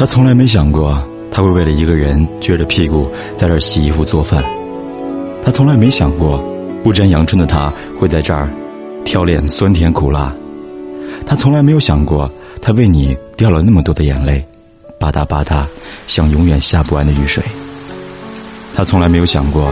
[0.00, 0.98] 他从来没想过
[1.30, 4.42] 他会为了一个人撅着屁股在这儿洗衣服做饭。
[5.44, 6.42] 他从来没想过
[6.82, 8.50] 不沾阳春的他会在这儿
[9.04, 10.34] 挑拣酸甜苦辣。
[11.26, 12.32] 他从来没有想过
[12.62, 14.42] 他为你掉了那么多的眼泪，
[14.98, 15.66] 吧嗒吧嗒，
[16.06, 17.44] 像永远下不完的雨水。
[18.74, 19.70] 他从来没有想过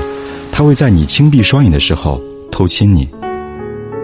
[0.53, 2.21] 他会在你轻闭双眼的时候
[2.53, 3.09] 偷亲你。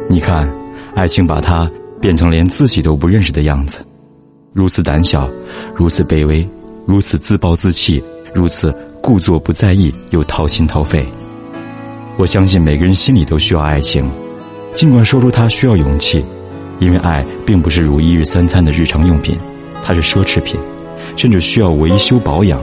[0.09, 0.51] 你看，
[0.95, 1.71] 爱情把他
[2.01, 3.85] 变成连自己都不认识的样子，
[4.55, 5.29] 如此胆小，
[5.75, 6.49] 如此卑微，
[6.87, 8.01] 如此自暴自弃，
[8.33, 11.05] 如此故作不在意又掏心掏肺。
[12.17, 14.09] 我相信每个人心里都需要爱情，
[14.73, 16.25] 尽管说出它需要勇气，
[16.79, 19.37] 因为爱并不是如一日三餐的日常用品，
[19.83, 20.57] 它是奢侈品，
[21.17, 22.63] 甚至需要维修保养。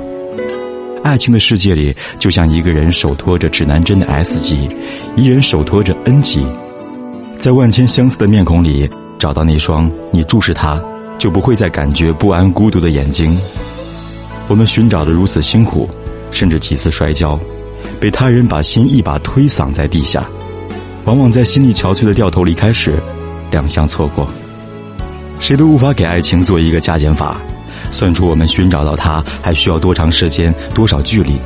[1.04, 4.70] 爱情的世界里，就像一个人手托着指南针的 S 级，
[5.18, 6.42] 一人手托着 N 级。
[7.38, 8.90] 在万千相似的面孔里，
[9.20, 10.82] 找到那双你注视他
[11.22, 13.38] 就不会再感觉不安、孤独的眼睛。
[14.48, 15.88] 我们寻找的如此辛苦，
[16.32, 17.40] 甚至几次摔跤，
[18.00, 20.26] 被他人把心一把推搡在地下。
[21.06, 22.96] 往往在心力憔悴的掉头离开时，
[23.52, 24.28] 两相错过。
[25.40, 27.40] 谁都无法给爱情做一个加减法，
[27.92, 31.38] 算出我们寻找到它还需要多长时间、多少距离。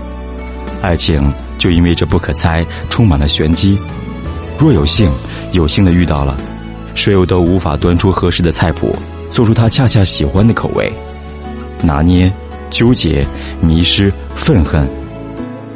[0.81, 1.21] 爱情
[1.58, 3.77] 就因为这不可猜，充满了玄机。
[4.58, 5.11] 若有幸，
[5.52, 6.38] 有幸的遇到了，
[6.94, 8.95] 谁又都无法端出合适的菜谱，
[9.36, 10.89] 做出他恰恰喜欢的口味。
[11.83, 12.31] 拿捏、
[12.69, 13.28] 纠结、
[13.59, 14.89] 迷失、愤恨，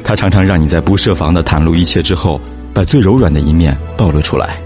[0.02, 2.40] 他常常让你在不设防的袒露一切之后，
[2.74, 4.58] 把最柔软的一面暴露出来。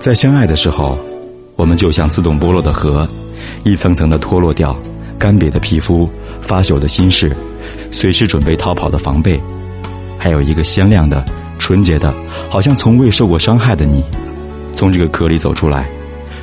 [0.00, 0.96] 在相爱的时候，
[1.54, 3.06] 我们就像自动剥落的核，
[3.64, 4.74] 一层层的脱落掉
[5.18, 6.08] 干瘪的皮肤、
[6.40, 7.30] 发朽的心事。
[7.90, 9.38] 随时准备逃跑的防备，
[10.18, 11.22] 还有一个鲜亮的、
[11.58, 12.14] 纯洁的，
[12.48, 14.02] 好像从未受过伤害的你，
[14.82, 15.88] 从这个壳里走出来，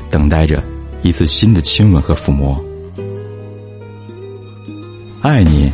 [0.09, 0.63] 等待着
[1.01, 2.57] 一次新的亲吻和抚摸。
[5.21, 5.69] 爱你，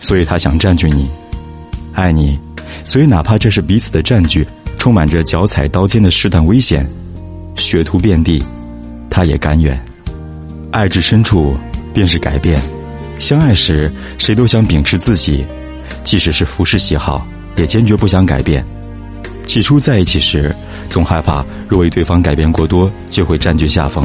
[0.00, 1.06] 所以他想占据你；
[1.92, 2.36] 爱你，
[2.82, 4.44] 所以哪怕这是彼此的占据，
[4.78, 6.84] 充满着脚踩刀尖的试探危险，
[7.54, 8.42] 血涂遍地，
[9.08, 9.80] 他也甘愿。
[10.72, 11.56] 爱至深处，
[11.94, 12.60] 便是改变。
[13.20, 13.88] 相爱时，
[14.18, 15.44] 谁都想秉持自己，
[16.02, 18.64] 即使是服饰喜好，也坚决不想改变。
[19.48, 20.54] 起初在一起时，
[20.90, 24.04] 总害怕若为对方改变过多，就会占据下风，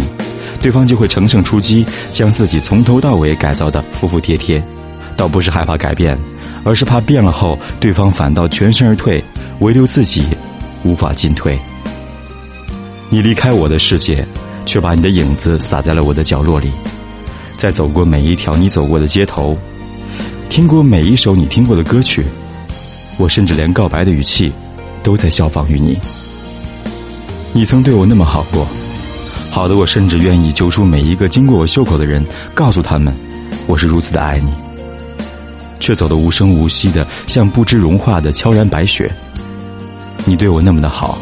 [0.62, 4.64] 对方就会乘胜出击，将自己从头到尾改造的服服帖帖。
[5.18, 6.18] 倒不是害怕改变，
[6.64, 9.22] 而是怕变了后，对方反倒全身而退，
[9.60, 10.24] 唯留自己
[10.86, 11.60] 无法进退。
[13.10, 14.26] 你离开我的世界，
[14.66, 16.72] 却把你的影子洒在了我的角落里。
[17.58, 19.58] 在走过每一条你走过的街头，
[20.48, 22.24] 听过每一首你听过的歌曲，
[23.18, 24.52] 我甚至连告白的语气，
[25.04, 26.00] 都在效仿于你。
[27.52, 28.68] 你曾对我那么好过，
[29.52, 32.26] 好的我甚至愿意揪出每一个经过我袖口的人，
[32.56, 33.16] 告诉他们，
[33.68, 34.52] 我是如此的爱你。
[35.80, 39.14] 却走得无声无息的，像不知融化的悄然白雪。
[40.24, 41.18] 你对我那么的好，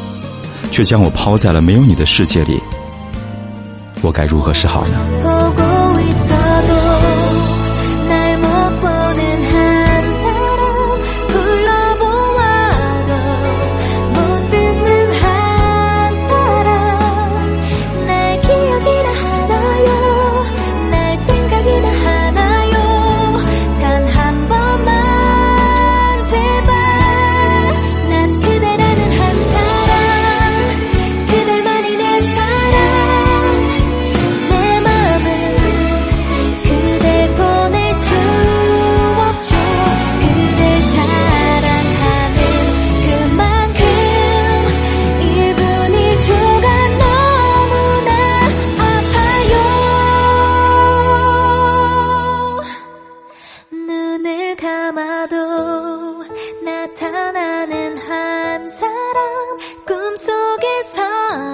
[0.72, 2.60] 却将我抛在了没有你的世界里，
[4.02, 5.00] 我该如何是好呢？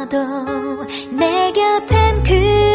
[0.10, 2.67] 내 곁엔 그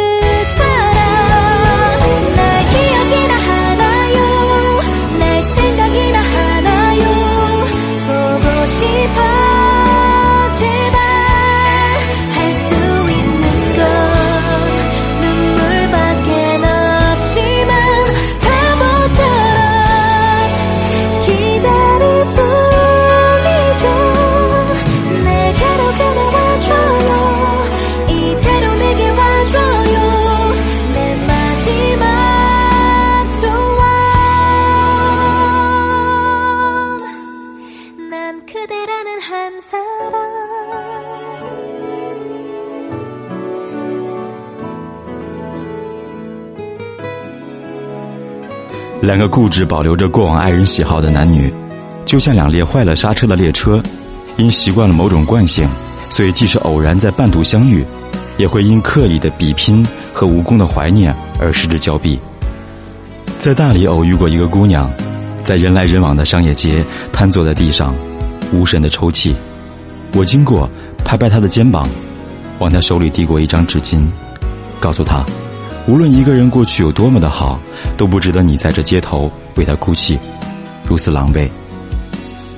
[49.01, 51.53] 两个固执保留着过往爱人喜好的男女
[52.05, 53.83] 就像两列坏了刹车的列车
[54.37, 55.69] 因习惯了某种惯性
[56.09, 57.85] 所以即使偶然在半途相遇
[58.39, 62.19] 也会因刻意的比拼和无功的怀念而失之交臂。
[63.39, 64.89] 在大理偶遇过一个姑娘
[65.45, 67.93] 在人来人往的商业街瘫坐在地上
[68.53, 69.35] 无神的抽泣。
[70.15, 70.69] 我经过，
[71.05, 71.89] 拍拍他的肩膀，
[72.59, 74.07] 往他手里递过一张纸巾，
[74.79, 75.25] 告诉他。
[75.89, 77.59] 无论一个人过去有多么的好，
[77.97, 80.19] 都不值得你在这街头为他哭泣，
[80.87, 81.49] 如此狼狈。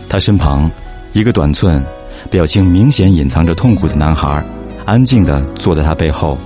[0.08, 0.70] 他身旁，
[1.12, 1.82] 一个短寸、
[2.30, 4.44] 表情明显隐藏着痛苦的男孩，
[4.84, 6.36] 安静的坐在他背后，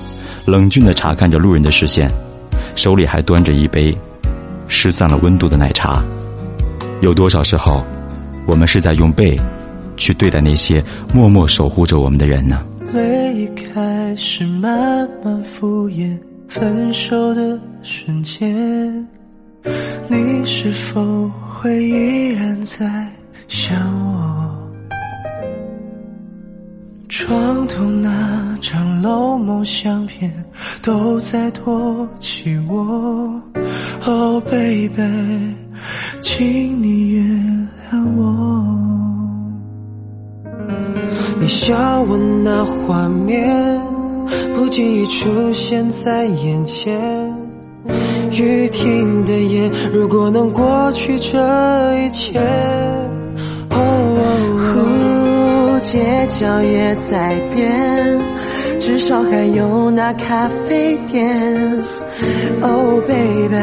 [0.45, 2.09] 冷峻的查看着路人的视线，
[2.77, 3.97] 手里还端着一杯
[4.69, 6.01] 失散了温度的奶茶。
[7.01, 7.85] 有多少时候，
[8.49, 9.39] 我们是在用背
[9.97, 10.83] 去对待那些
[11.15, 12.65] 默默守护着我们的人呢？
[12.93, 16.19] 离开始慢慢敷衍。
[16.49, 19.07] 分手的瞬间，
[20.09, 23.07] 你是否会依然在
[23.49, 23.77] 想
[24.15, 24.71] 我？
[27.07, 30.33] 床头那张楼梦相片
[30.81, 33.43] 都在托起我。
[34.07, 35.03] Oh baby，
[36.23, 37.58] 请你原谅
[38.17, 38.47] 我。
[41.41, 43.79] 你笑我那画面。
[44.55, 47.35] 不经意出现在眼前，
[48.31, 51.39] 雨停的夜，如果能过去这
[51.99, 52.39] 一切，
[53.71, 58.21] 哦，街角也在变，
[58.79, 61.83] 至少还有那咖啡店。
[62.61, 63.57] Oh baby，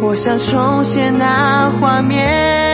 [0.00, 2.73] 我想重现那画面。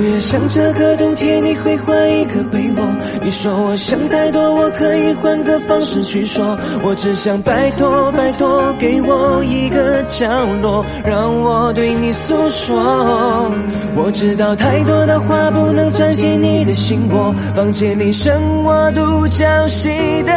[0.00, 2.86] 不愿想这个冬天你会换一个被窝。
[3.22, 6.58] 你说我想太多，我可以换个方式去说。
[6.82, 10.26] 我只想拜托拜托，给我一个角
[10.62, 13.54] 落，让我对你诉说。
[13.94, 17.30] 我知道太多的话不能钻进你的心窝。
[17.54, 19.90] 房间里剩我独角戏
[20.22, 20.32] 的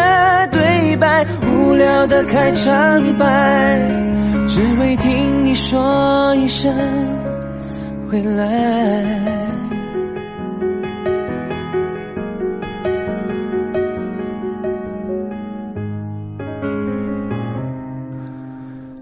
[0.52, 3.80] 对白，无聊的开场白，
[4.46, 6.70] 只为听你说一声
[8.14, 8.46] 回来。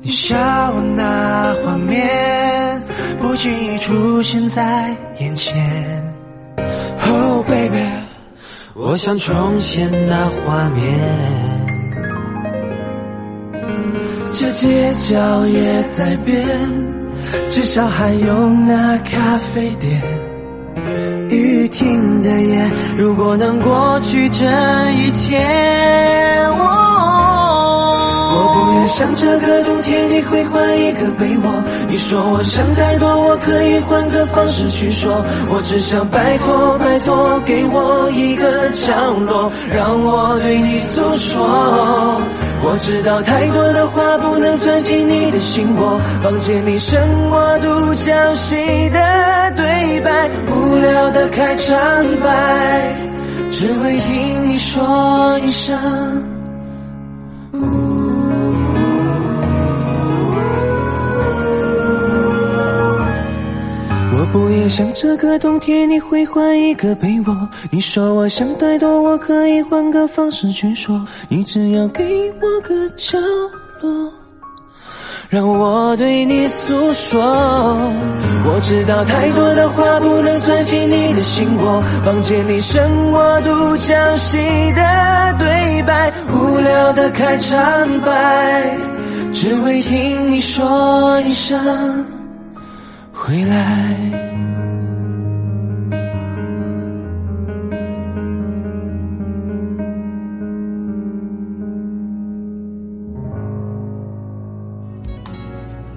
[0.04, 0.38] 笑
[0.96, 2.82] 那画面
[3.20, 5.54] 不经意出现在眼前
[7.06, 7.86] ，Oh baby，
[8.76, 10.98] 我想重现那画面。
[14.32, 16.48] 这街角也在变，
[17.50, 20.02] 至少还有那咖啡店。
[21.30, 24.44] 雨停的夜，如果能过去这
[24.94, 25.38] 一切。
[28.34, 35.24] 我不愿想这个冬天你会换一个被窝，你说我想太多，我可以换个方式去说。
[35.50, 42.22] 我只想拜托拜托，给我一个角落，让我对你诉说。
[42.64, 47.00] 我知道太多的话不能钻进你的心窝，房间里剩
[47.30, 48.56] 我独角戏
[48.90, 51.76] 的对白，无聊的开场
[52.22, 52.96] 白，
[53.52, 56.21] 只为听你说一声。
[64.32, 67.50] 不也想这个冬天你会换一个被窝？
[67.70, 71.04] 你说我想太多，我可以换个方式去说。
[71.28, 73.18] 你只要给我个角
[73.82, 74.14] 落，
[75.30, 77.22] 让我对你诉说。
[78.46, 88.78] 我知道太多的话不能钻进你的心窝，房间里剩我独角戏的对白，无聊的开场白，
[89.34, 92.06] 只为听你说一声
[93.24, 93.96] 回来。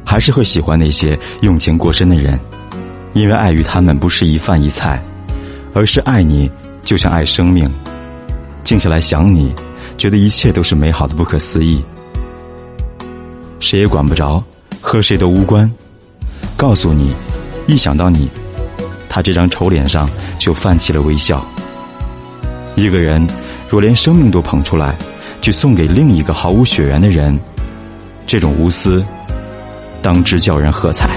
[0.05, 2.39] 还是会喜欢那些用情过深的人，
[3.15, 5.03] 因为爱与他们不是一饭一菜，
[5.73, 6.51] 而是爱你
[6.83, 7.67] 就像爱生命。
[8.63, 9.51] 静下来想你，
[9.97, 11.83] 觉得一切都是美好的不可思议。
[13.61, 14.45] 谁也管不着，
[14.83, 15.71] 和谁都无关。
[16.57, 17.15] 告诉你，
[17.67, 18.31] 一想到你，
[19.09, 20.09] 他这张丑脸上
[20.39, 21.45] 就泛起了微笑。
[22.75, 23.25] 一个人
[23.69, 24.97] 若连生命都捧出来，
[25.41, 27.39] 去送给另一个毫无血缘的人，
[28.27, 29.05] 这种无私。
[30.01, 31.09] 当之叫人喝彩。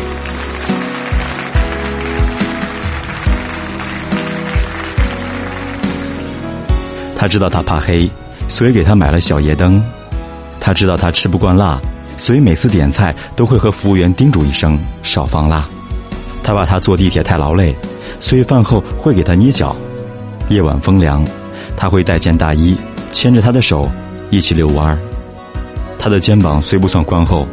[7.15, 8.09] 他知道他怕黑，
[8.47, 9.83] 所以给他买了小夜灯。
[10.59, 11.79] 他知道他吃不惯辣，
[12.17, 15.67] 所以每次点菜都会和服务员叮嘱一声少放辣。
[16.43, 17.75] 他怕他坐地铁太劳累，
[18.19, 19.75] 所以饭后会给他捏脚。
[20.49, 21.25] 夜晚风凉，
[21.75, 22.77] 他会带件大衣，
[23.11, 23.89] 牵着他的手
[24.29, 24.97] 一起遛弯儿。
[25.97, 27.45] 他的肩膀虽不算宽厚，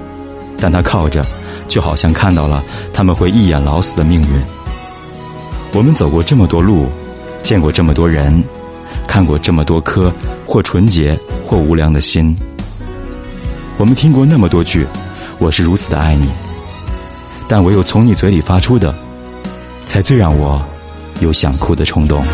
[0.59, 1.25] 但他靠着，
[1.66, 4.28] 就好像看到了他们会一眼老死的命运。
[5.73, 6.87] 我们走过这么多路，
[7.42, 8.44] 见过这么多人，
[9.09, 10.12] 看过这么多颗
[10.47, 12.37] 或纯洁或无良的心。
[13.76, 14.87] 我们听过那么多句
[15.38, 16.28] “我是如此的爱你”，
[17.49, 18.95] 但唯有从你嘴里发出的，
[19.85, 20.64] 才最让我
[21.21, 22.25] 有想哭的冲动。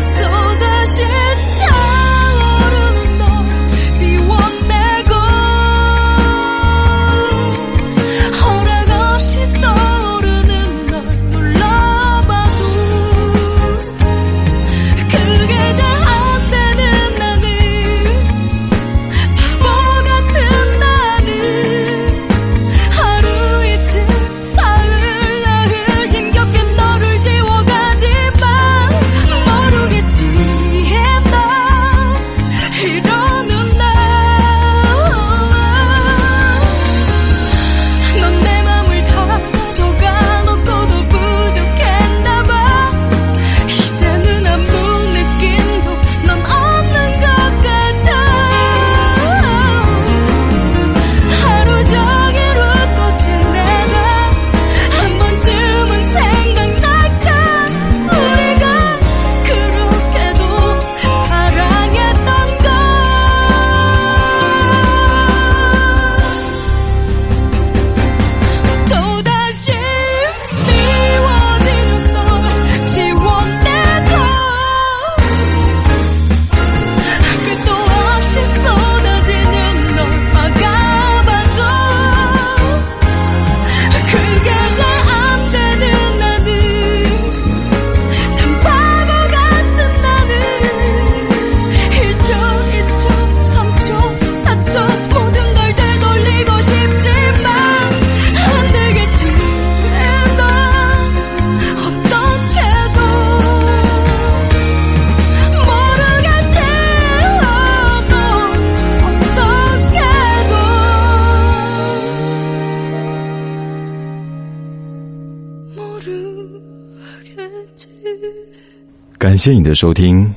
[119.31, 120.29] 感谢你的收听。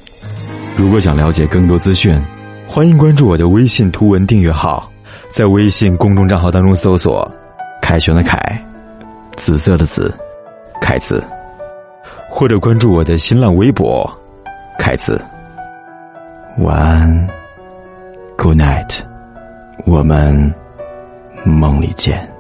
[0.76, 2.16] 如果想了解更多资讯，
[2.64, 4.88] 欢迎关注我的微信图文订阅号，
[5.28, 7.28] 在微信公众账号当中搜索
[7.82, 8.38] “凯旋的凯”，
[9.34, 10.16] 紫色的紫，
[10.80, 11.20] 凯子，
[12.30, 14.08] 或者关注我的新浪微博
[14.78, 15.20] “凯子”。
[16.62, 17.28] 晚安
[18.38, 19.00] ，Good night，
[19.86, 20.54] 我们
[21.44, 22.33] 梦里见。